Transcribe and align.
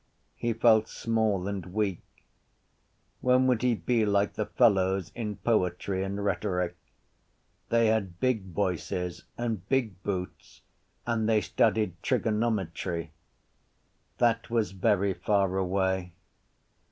He 0.35 0.51
felt 0.53 0.87
small 0.89 1.47
and 1.47 1.63
weak. 1.75 2.01
When 3.19 3.45
would 3.45 3.61
he 3.61 3.75
be 3.75 4.03
like 4.03 4.33
the 4.33 4.47
fellows 4.47 5.11
in 5.13 5.35
poetry 5.35 6.03
and 6.03 6.25
rhetoric? 6.25 6.75
They 7.69 7.85
had 7.85 8.19
big 8.19 8.45
voices 8.45 9.25
and 9.37 9.69
big 9.69 10.01
boots 10.01 10.63
and 11.05 11.29
they 11.29 11.39
studied 11.39 12.01
trigonometry. 12.01 13.11
That 14.17 14.49
was 14.49 14.71
very 14.71 15.13
far 15.13 15.55
away. 15.55 16.13